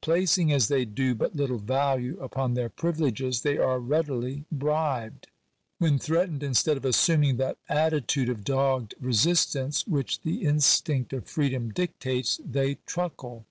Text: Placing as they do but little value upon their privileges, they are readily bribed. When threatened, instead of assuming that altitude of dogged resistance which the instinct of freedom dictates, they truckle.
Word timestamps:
Placing 0.00 0.50
as 0.54 0.68
they 0.68 0.86
do 0.86 1.14
but 1.14 1.36
little 1.36 1.58
value 1.58 2.18
upon 2.18 2.54
their 2.54 2.70
privileges, 2.70 3.42
they 3.42 3.58
are 3.58 3.78
readily 3.78 4.46
bribed. 4.50 5.26
When 5.76 5.98
threatened, 5.98 6.42
instead 6.42 6.78
of 6.78 6.86
assuming 6.86 7.36
that 7.36 7.58
altitude 7.68 8.30
of 8.30 8.42
dogged 8.42 8.94
resistance 8.98 9.86
which 9.86 10.22
the 10.22 10.44
instinct 10.44 11.12
of 11.12 11.26
freedom 11.26 11.70
dictates, 11.72 12.40
they 12.42 12.76
truckle. 12.86 13.44